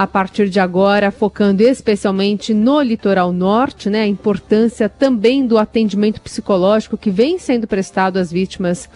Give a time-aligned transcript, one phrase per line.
[0.00, 4.00] a partir de agora, focando especialmente no litoral norte, né?
[4.00, 8.88] A importância também do atendimento psicológico que vem sendo prestado às vítimas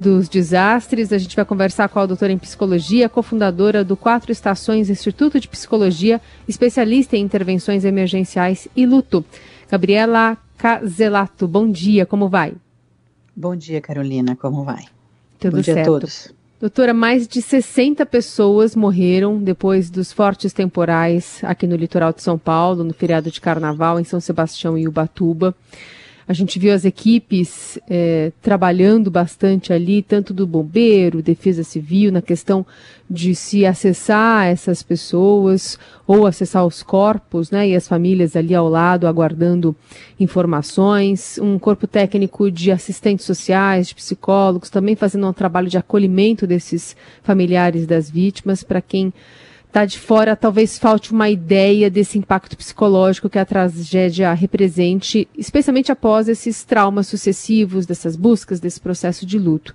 [0.00, 1.12] dos desastres.
[1.12, 5.46] A gente vai conversar com a doutora em psicologia, cofundadora do Quatro Estações Instituto de
[5.46, 6.18] Psicologia,
[6.48, 9.22] especialista em intervenções emergenciais e luto.
[9.70, 12.54] Gabriela Caselato, bom dia, como vai?
[13.36, 14.84] Bom dia, Carolina, como vai?
[15.38, 15.88] Tudo bom dia certo.
[15.88, 16.37] a todos.
[16.60, 22.36] Doutora, mais de 60 pessoas morreram depois dos fortes temporais aqui no litoral de São
[22.36, 25.54] Paulo, no feriado de carnaval, em São Sebastião e Ubatuba.
[26.28, 32.20] A gente viu as equipes é, trabalhando bastante ali, tanto do bombeiro, defesa civil, na
[32.20, 32.66] questão
[33.08, 38.68] de se acessar essas pessoas ou acessar os corpos, né, e as famílias ali ao
[38.68, 39.74] lado aguardando
[40.20, 46.46] informações, um corpo técnico de assistentes sociais, de psicólogos, também fazendo um trabalho de acolhimento
[46.46, 49.14] desses familiares das vítimas, para quem
[49.68, 55.92] está de fora, talvez falte uma ideia desse impacto psicológico que a tragédia represente, especialmente
[55.92, 59.74] após esses traumas sucessivos, dessas buscas, desse processo de luto.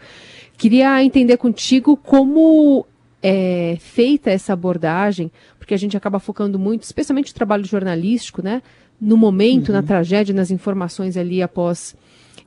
[0.58, 2.86] Queria entender contigo como
[3.22, 8.62] é feita essa abordagem, porque a gente acaba focando muito, especialmente o trabalho jornalístico, né?
[9.00, 9.76] No momento, uhum.
[9.76, 11.96] na tragédia, nas informações ali após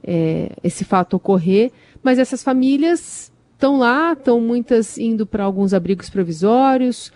[0.04, 1.70] é, esse fato ocorrer,
[2.02, 7.10] mas essas famílias estão lá, estão muitas indo para alguns abrigos provisórios,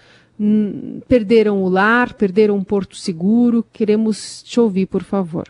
[1.06, 3.64] perderam o lar, perderam um porto seguro.
[3.72, 5.48] Queremos te ouvir, por favor.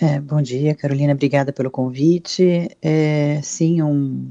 [0.00, 1.12] É, bom dia, Carolina.
[1.12, 2.68] Obrigada pelo convite.
[2.82, 4.28] É, sim, um,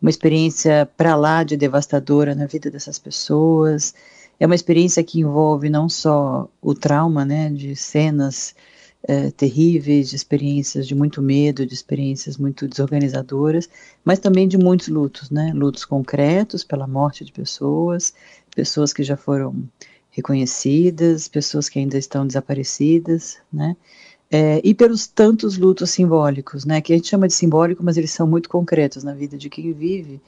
[0.00, 3.94] uma experiência para lá de devastadora na vida dessas pessoas.
[4.40, 8.54] É uma experiência que envolve não só o trauma, né, de cenas
[9.06, 13.68] é, terríveis, de experiências de muito medo, de experiências muito desorganizadoras,
[14.04, 15.52] mas também de muitos lutos, né?
[15.54, 18.14] Lutos concretos pela morte de pessoas,
[18.54, 19.64] pessoas que já foram
[20.10, 23.76] reconhecidas, pessoas que ainda estão desaparecidas, né?
[24.30, 26.80] É, e pelos tantos lutos simbólicos, né?
[26.80, 29.72] Que a gente chama de simbólico, mas eles são muito concretos na vida de quem
[29.72, 30.20] vive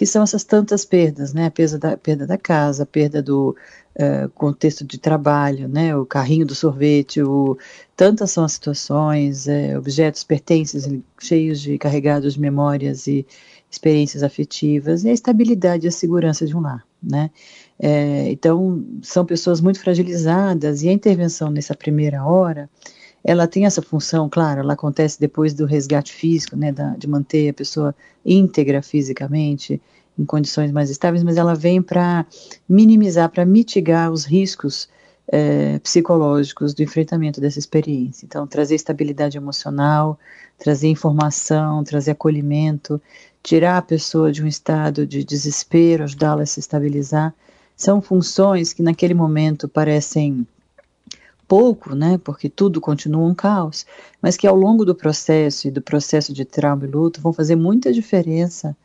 [0.00, 1.44] que são essas tantas perdas, né?
[1.44, 3.54] A perda da, perda da casa, a perda do
[3.96, 5.94] uh, contexto de trabalho, né?
[5.94, 7.58] O carrinho do sorvete, o,
[7.94, 10.88] tantas são as situações, é, objetos, pertences
[11.20, 13.26] cheios de carregados de memórias e
[13.70, 17.30] experiências afetivas, e a estabilidade e a segurança de um lar, né?
[17.78, 22.70] É, então, são pessoas muito fragilizadas, e a intervenção nessa primeira hora,
[23.22, 27.50] ela tem essa função, claro, ela acontece depois do resgate físico, né, da, de manter
[27.50, 27.94] a pessoa
[28.24, 29.80] íntegra fisicamente,
[30.18, 32.26] em condições mais estáveis, mas ela vem para
[32.68, 34.88] minimizar, para mitigar os riscos
[35.28, 38.26] é, psicológicos do enfrentamento dessa experiência.
[38.26, 40.18] Então, trazer estabilidade emocional,
[40.58, 43.00] trazer informação, trazer acolhimento,
[43.42, 47.32] tirar a pessoa de um estado de desespero, ajudá-la a se estabilizar,
[47.76, 50.46] são funções que naquele momento parecem
[51.50, 53.84] pouco, né, porque tudo continua um caos,
[54.22, 57.56] mas que ao longo do processo e do processo de trauma e luto vão fazer
[57.56, 58.76] muita diferença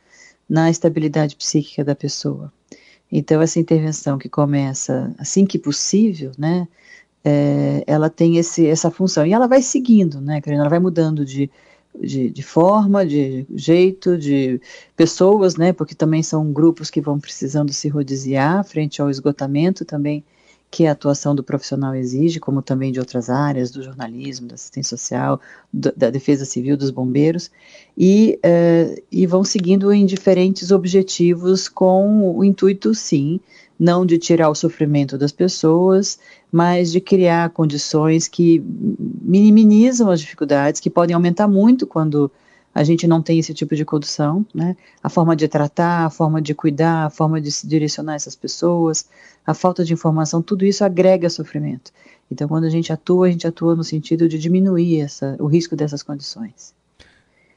[0.50, 2.52] na estabilidade psíquica da pessoa.
[3.10, 6.66] Então, essa intervenção que começa assim que possível, né,
[7.24, 9.24] é, ela tem esse, essa função.
[9.24, 10.42] E ela vai seguindo, né?
[10.44, 11.48] Ela vai mudando de,
[12.00, 14.60] de, de, forma, de jeito, de
[14.96, 20.24] pessoas, né, porque também são grupos que vão precisando se rodiziar frente ao esgotamento também
[20.70, 24.96] que a atuação do profissional exige, como também de outras áreas, do jornalismo, da assistência
[24.96, 25.40] social,
[25.72, 27.50] do, da defesa civil, dos bombeiros,
[27.96, 33.40] e, uh, e vão seguindo em diferentes objetivos com o intuito, sim,
[33.78, 36.18] não de tirar o sofrimento das pessoas,
[36.50, 38.62] mas de criar condições que
[39.22, 42.30] minimizam as dificuldades, que podem aumentar muito quando
[42.76, 44.76] a gente não tem esse tipo de condução, né?
[45.02, 49.08] A forma de tratar, a forma de cuidar, a forma de se direcionar essas pessoas,
[49.46, 51.90] a falta de informação, tudo isso agrega sofrimento.
[52.30, 55.74] Então, quando a gente atua, a gente atua no sentido de diminuir essa, o risco
[55.74, 56.74] dessas condições.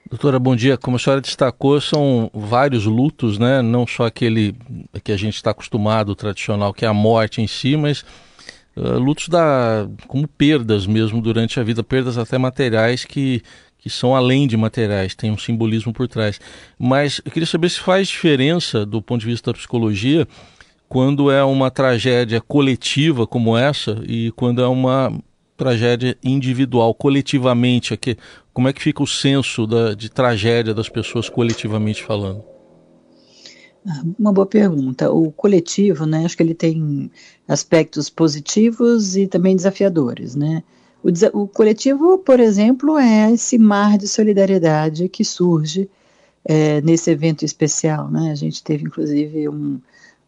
[0.09, 0.78] Doutora, bom dia.
[0.78, 3.62] Como a senhora destacou, são vários lutos, né?
[3.62, 4.56] Não só aquele
[5.03, 8.05] que a gente está acostumado, tradicional, que é a morte em si, mas
[8.73, 13.43] uh, lutos da, como perdas mesmo durante a vida, perdas até materiais que
[13.79, 16.40] que são além de materiais, tem um simbolismo por trás.
[16.78, 20.28] Mas eu queria saber se faz diferença, do ponto de vista da psicologia,
[20.87, 25.14] quando é uma tragédia coletiva como essa e quando é uma
[25.55, 27.93] tragédia individual, coletivamente.
[27.93, 28.17] Aqui,
[28.53, 32.43] como é que fica o senso da, de tragédia das pessoas coletivamente falando?
[33.87, 35.11] Ah, uma boa pergunta.
[35.11, 37.11] O coletivo, né, acho que ele tem
[37.47, 40.64] aspectos positivos e também desafiadores, né?
[41.03, 45.90] O, o, coletivo, por exemplo, é esse mar de solidariedade que surge
[46.43, 48.09] é, nesse evento especial.
[48.09, 48.31] Né?
[48.31, 49.79] A gente teve, inclusive, um,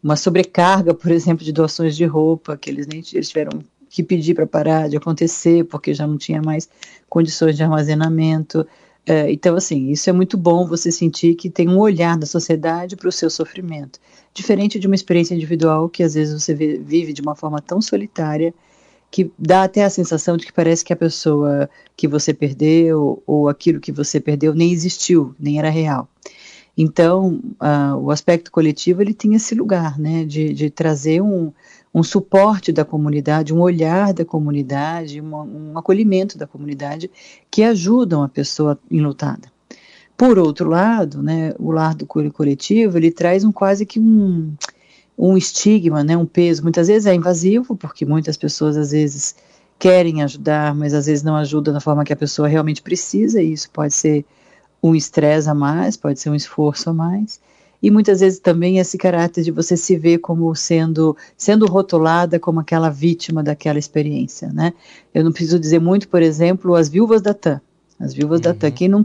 [0.02, 4.34] uma sobrecarga, por exemplo, de doações de roupa, que eles nem eles tiveram que pedir
[4.34, 6.68] para parar de acontecer, porque já não tinha mais
[7.08, 8.66] condições de armazenamento.
[9.04, 12.96] É, então, assim, isso é muito bom você sentir que tem um olhar da sociedade
[12.96, 14.00] para o seu sofrimento,
[14.32, 18.54] diferente de uma experiência individual que às vezes você vive de uma forma tão solitária
[19.12, 23.46] que dá até a sensação de que parece que a pessoa que você perdeu ou
[23.46, 26.08] aquilo que você perdeu nem existiu, nem era real.
[26.76, 31.52] Então, uh, o aspecto coletivo ele tem esse lugar, né, de, de trazer um,
[31.94, 37.10] um suporte da comunidade, um olhar da comunidade, uma, um acolhimento da comunidade
[37.50, 39.52] que ajudam a pessoa enlutada.
[40.16, 44.54] Por outro lado, né, o lado coletivo ele traz um quase que um,
[45.16, 46.62] um estigma, né, um peso.
[46.62, 49.34] Muitas vezes é invasivo, porque muitas pessoas às vezes
[49.78, 53.52] querem ajudar, mas às vezes não ajudam da forma que a pessoa realmente precisa, e
[53.52, 54.24] isso pode ser
[54.82, 57.40] um estresse a mais, pode ser um esforço a mais
[57.82, 62.60] e muitas vezes também esse caráter de você se ver como sendo sendo rotulada como
[62.60, 64.72] aquela vítima daquela experiência, né?
[65.12, 67.60] Eu não preciso dizer muito, por exemplo, as viúvas da TAM.
[67.98, 68.44] As viúvas uhum.
[68.44, 69.04] da TAM, quem não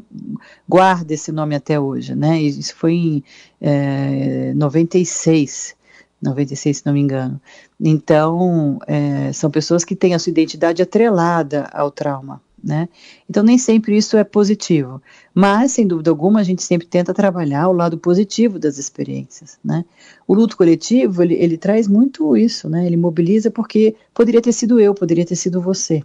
[0.69, 2.39] guarda esse nome até hoje, né?
[2.39, 3.23] Isso foi em
[3.59, 5.75] é, 96,
[6.21, 7.39] 96, se não me engano.
[7.79, 12.89] Então, é, são pessoas que têm a sua identidade atrelada ao trauma, né?
[13.29, 15.01] Então nem sempre isso é positivo,
[15.33, 19.85] mas sem dúvida alguma a gente sempre tenta trabalhar o lado positivo das experiências, né?
[20.27, 22.85] O luto coletivo ele, ele traz muito isso, né?
[22.85, 26.01] Ele mobiliza porque poderia ter sido eu, poderia ter sido você,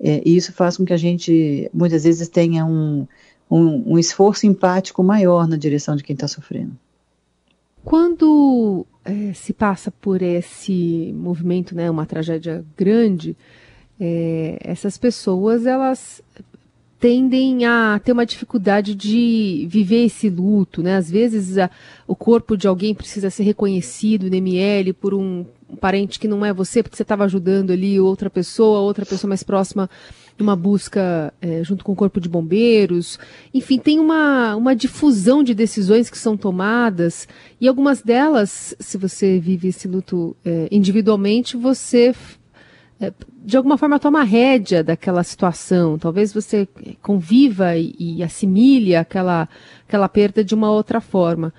[0.00, 3.06] é, e isso faz com que a gente muitas vezes tenha um,
[3.50, 6.76] um, um esforço empático maior na direção de quem está sofrendo.
[7.84, 13.36] Quando é, se passa por esse movimento, né, uma tragédia grande,
[13.98, 16.22] é, essas pessoas elas
[16.98, 20.96] tendem a ter uma dificuldade de viver esse luto, né?
[20.96, 21.70] Às vezes a,
[22.06, 26.44] o corpo de alguém precisa ser reconhecido no ML por um, um parente que não
[26.44, 29.90] é você, porque você estava ajudando ali outra pessoa, outra pessoa mais próxima
[30.38, 33.18] numa busca é, junto com o corpo de bombeiros.
[33.54, 37.26] Enfim, tem uma, uma difusão de decisões que são tomadas
[37.60, 42.14] e algumas delas, se você vive esse luto é, individualmente, você
[43.00, 43.12] é,
[43.44, 45.98] de alguma forma toma rédea daquela situação.
[45.98, 46.68] Talvez você
[47.02, 49.48] conviva e, e assimile aquela,
[49.86, 51.52] aquela perda de uma outra forma.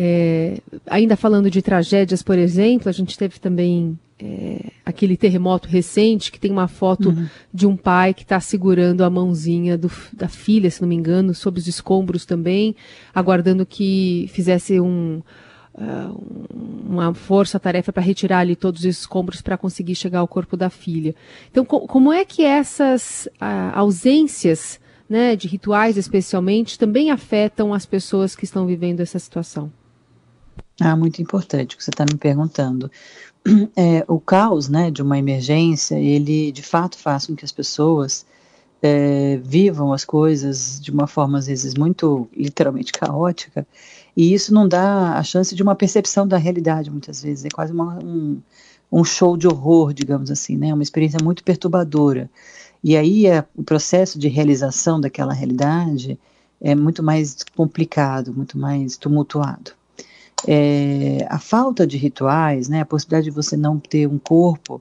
[0.00, 6.30] É, ainda falando de tragédias, por exemplo, a gente teve também é, aquele terremoto recente
[6.30, 7.26] que tem uma foto uhum.
[7.52, 11.34] de um pai que está segurando a mãozinha do, da filha, se não me engano,
[11.34, 12.76] sob os escombros também,
[13.12, 15.20] aguardando que fizesse um,
[16.88, 21.12] uma força-tarefa para retirar ali todos os escombros para conseguir chegar ao corpo da filha.
[21.50, 24.78] Então, co como é que essas uh, ausências
[25.08, 29.72] né, de rituais, especialmente, também afetam as pessoas que estão vivendo essa situação?
[30.80, 32.90] Ah, muito importante o que você está me perguntando.
[33.76, 38.26] É, o caos né, de uma emergência, ele de fato faz com que as pessoas
[38.82, 43.66] é, vivam as coisas de uma forma, às vezes, muito literalmente caótica,
[44.16, 47.44] e isso não dá a chance de uma percepção da realidade, muitas vezes.
[47.44, 48.40] É quase uma, um,
[48.90, 50.74] um show de horror, digamos assim, né?
[50.74, 52.28] Uma experiência muito perturbadora.
[52.82, 56.18] E aí é, o processo de realização daquela realidade
[56.60, 59.77] é muito mais complicado, muito mais tumultuado.
[60.46, 64.80] É, a falta de rituais, né, a possibilidade de você não ter um corpo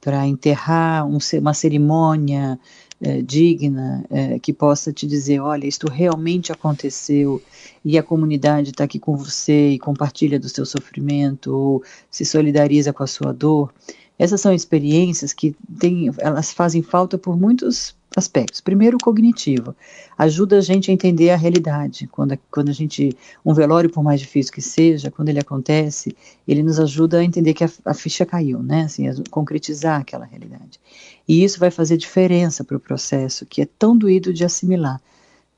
[0.00, 2.58] para enterrar, um, uma cerimônia
[3.00, 7.42] é, digna, é, que possa te dizer, olha, isto realmente aconteceu
[7.84, 12.92] e a comunidade está aqui com você e compartilha do seu sofrimento ou se solidariza
[12.92, 13.72] com a sua dor.
[14.18, 18.60] Essas são experiências que tem, elas fazem falta por muitos aspectos.
[18.60, 19.74] Primeiro, cognitivo.
[20.16, 22.06] Ajuda a gente a entender a realidade.
[22.06, 23.16] Quando, quando a gente.
[23.44, 26.16] Um velório, por mais difícil que seja, quando ele acontece,
[26.46, 28.82] ele nos ajuda a entender que a, a ficha caiu, né?
[28.82, 30.80] Assim, a concretizar aquela realidade.
[31.26, 35.00] E isso vai fazer diferença para o processo, que é tão doído de assimilar.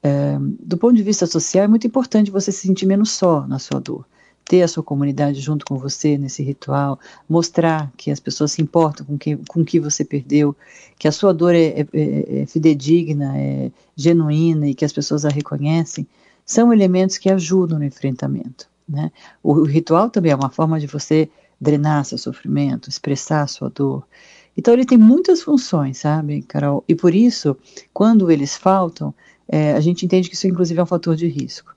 [0.03, 3.59] É, do ponto de vista social, é muito importante você se sentir menos só na
[3.59, 4.07] sua dor
[4.47, 6.99] ter a sua comunidade junto com você nesse ritual,
[7.29, 10.57] mostrar que as pessoas se importam com que, com que você perdeu,
[10.99, 15.25] que a sua dor é, é, é, é fidedigna, é genuína e que as pessoas
[15.25, 16.07] a reconhecem,
[16.45, 18.69] são elementos que ajudam no enfrentamento.
[18.89, 19.11] Né?
[19.43, 21.29] O, o ritual também é uma forma de você
[21.61, 24.07] drenar seu sofrimento, expressar sua dor.
[24.57, 26.85] Então ele tem muitas funções, sabe, Carol?
[26.89, 27.57] E por isso,
[27.93, 29.13] quando eles faltam,
[29.49, 31.76] é, a gente entende que isso inclusive é um fator de risco.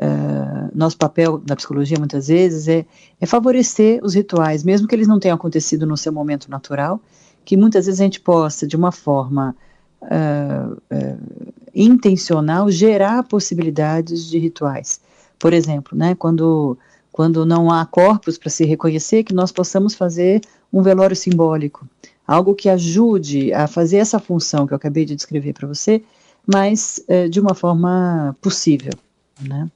[0.00, 2.86] Uh, nosso papel na psicologia muitas vezes é,
[3.20, 6.98] é, favorecer os rituais, mesmo que eles não tenham acontecido no seu momento natural,
[7.44, 9.54] que muitas vezes a gente possa, de uma forma
[10.00, 15.00] uh, uh, intencional, gerar possibilidades de rituais.
[15.38, 16.78] Por exemplo, né, quando
[17.12, 20.40] quando não há corpos para se reconhecer, que nós possamos fazer
[20.72, 21.86] um velório simbólico,
[22.26, 26.02] algo que ajude a fazer essa função que eu acabei de descrever para você,
[26.46, 28.92] mas é, de uma forma possível,
[29.40, 29.68] né?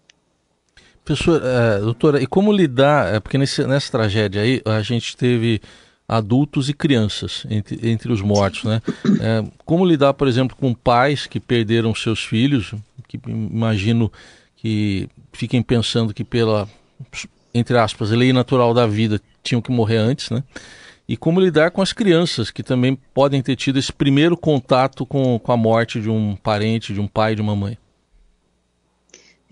[1.04, 5.61] Professor, é, doutora, e como lidar, é, porque nesse, nessa tragédia aí a gente teve
[6.08, 8.80] adultos e crianças entre, entre os mortos, né?
[9.20, 12.75] É, como lidar, por exemplo, com pais que perderam seus filhos,
[13.06, 14.11] que imagino
[14.56, 16.66] que fiquem pensando que pela,
[17.54, 20.42] entre aspas, lei natural da vida tinham que morrer antes, né?
[21.06, 25.38] E como lidar com as crianças que também podem ter tido esse primeiro contato com,
[25.38, 27.76] com a morte de um parente, de um pai, de uma mãe.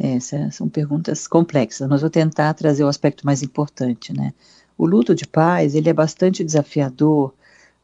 [0.02, 4.34] Essas são perguntas complexas, mas vou tentar trazer o aspecto mais importante, né?
[4.76, 7.32] O luto de pais, ele é bastante desafiador,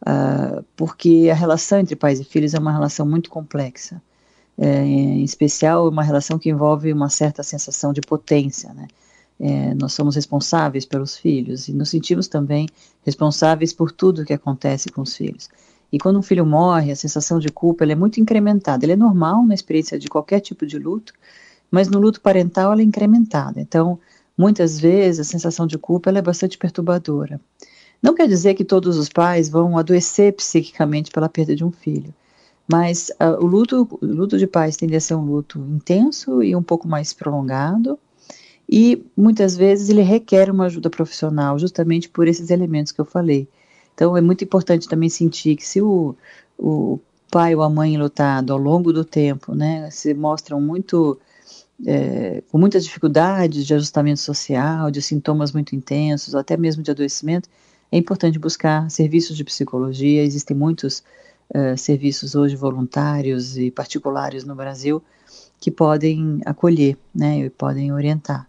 [0.03, 4.03] uh, porque a relação entre pais e filhos é uma relação muito complexa.
[4.61, 8.89] É, em especial, uma relação que envolve uma certa sensação de potência, né?
[9.39, 12.69] É, nós somos responsáveis pelos filhos e nos sentimos também
[13.05, 15.49] responsáveis por tudo que acontece com os filhos.
[15.93, 18.85] E quando um filho morre, a sensação de culpa é muito incrementada.
[18.85, 21.13] Ela é normal na experiência de qualquer tipo de luto,
[21.71, 23.61] mas no luto parental ela é incrementada.
[23.61, 23.99] Então,
[24.37, 27.41] muitas vezes a sensação de culpa é bastante perturbadora.
[28.03, 32.15] Não quer dizer que todos os pais vão adoecer psiquicamente pela perda de um filho,
[32.71, 36.55] mas uh, o, luto, o luto de pais tende a ser um luto intenso e
[36.55, 37.99] um pouco mais prolongado,
[38.71, 43.49] e muitas vezes ele requer uma ajuda profissional, justamente por esses elementos que eu falei.
[43.95, 46.15] Então é muito importante também sentir que se o,
[46.59, 51.19] o pai ou a mãe lutado ao longo do tempo, né, se mostram muito
[51.87, 57.49] é, com muitas dificuldades de ajustamento social, de sintomas muito intensos, até mesmo de adoecimento,
[57.91, 60.23] é importante buscar serviços de psicologia.
[60.23, 61.03] Existem muitos
[61.55, 65.03] uh, serviços hoje voluntários e particulares no Brasil
[65.61, 68.49] que podem acolher né, e podem orientar.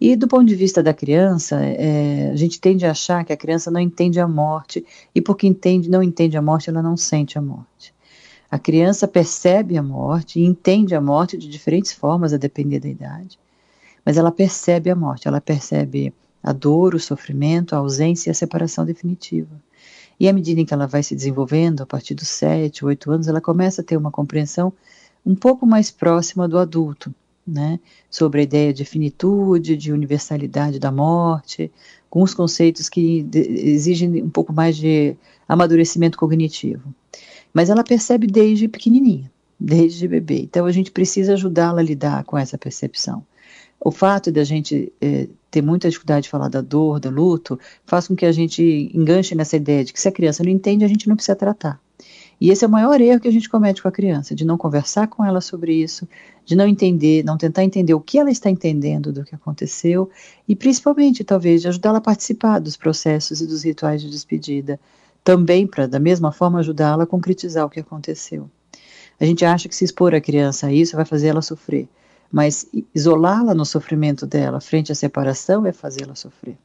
[0.00, 3.36] E do ponto de vista da criança, é, a gente tende a achar que a
[3.36, 7.38] criança não entende a morte, e porque entende, não entende a morte, ela não sente
[7.38, 7.93] a morte.
[8.54, 12.88] A criança percebe a morte e entende a morte de diferentes formas, a depender da
[12.88, 13.36] idade.
[14.06, 18.34] Mas ela percebe a morte, ela percebe a dor, o sofrimento, a ausência e a
[18.34, 19.60] separação definitiva.
[20.20, 23.26] E à medida em que ela vai se desenvolvendo, a partir dos 7, 8 anos,
[23.26, 24.72] ela começa a ter uma compreensão
[25.26, 27.12] um pouco mais próxima do adulto,
[27.46, 27.78] né?
[28.10, 31.70] sobre a ideia de finitude, de universalidade da morte,
[32.08, 35.16] com os conceitos que exigem um pouco mais de
[35.48, 36.94] amadurecimento cognitivo.
[37.52, 40.40] Mas ela percebe desde pequenininha, desde bebê.
[40.42, 43.24] Então a gente precisa ajudá-la a lidar com essa percepção.
[43.80, 47.58] O fato de a gente é, ter muita dificuldade de falar da dor, do luto,
[47.84, 50.84] faz com que a gente enganche nessa ideia de que se a criança não entende,
[50.84, 51.80] a gente não precisa tratar.
[52.40, 54.58] E esse é o maior erro que a gente comete com a criança, de não
[54.58, 56.08] conversar com ela sobre isso,
[56.44, 60.10] de não entender, não tentar entender o que ela está entendendo do que aconteceu
[60.46, 64.78] e principalmente, talvez, de ajudá-la a participar dos processos e dos rituais de despedida,
[65.22, 68.50] também para, da mesma forma, ajudá-la a concretizar o que aconteceu.
[69.18, 71.88] A gente acha que se expor a criança a isso vai fazer ela sofrer,
[72.30, 76.58] mas isolá-la no sofrimento dela frente à separação é fazê-la sofrer.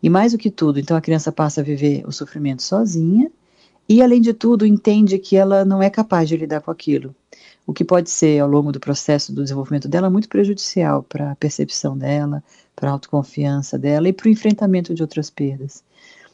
[0.00, 3.32] E mais do que tudo, então a criança passa a viver o sofrimento sozinha
[3.88, 7.14] e, além de tudo, entende que ela não é capaz de lidar com aquilo,
[7.66, 11.36] o que pode ser, ao longo do processo do desenvolvimento dela, muito prejudicial para a
[11.36, 12.42] percepção dela,
[12.74, 15.82] para a autoconfiança dela e para o enfrentamento de outras perdas.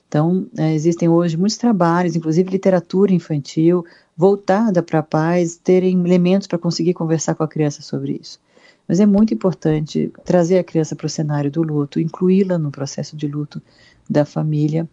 [0.09, 3.85] Então, é, existem hoje muitos trabalhos, inclusive literatura infantil,
[4.17, 8.39] voltada para pais terem elementos para conseguir conversar com a criança sobre isso.
[8.87, 13.17] Mas é muito importante trazer a criança para o cenário do luto, incluí-la no processo
[13.17, 13.61] de luto
[14.09, 14.89] da família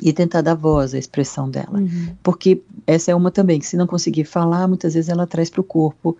[0.00, 1.78] e tentar dar voz à expressão dela.
[1.78, 2.14] Uhum.
[2.22, 5.60] Porque essa é uma também, que se não conseguir falar, muitas vezes ela traz para
[5.60, 6.16] o corpo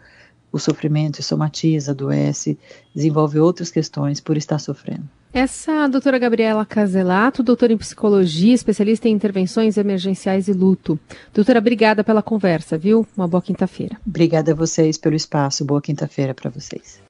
[0.53, 2.59] o sofrimento, somatiza, adoece,
[2.95, 5.09] desenvolve outras questões por estar sofrendo.
[5.33, 11.01] Essa é a doutora Gabriela Caselato, doutora em psicologia, especialista em intervenções emergenciais e luto.
[11.33, 13.07] Doutora, obrigada pela conversa, viu?
[13.17, 13.97] Uma boa quinta-feira.
[14.07, 15.65] Obrigada a vocês pelo espaço.
[15.65, 17.03] Boa quinta-feira para vocês.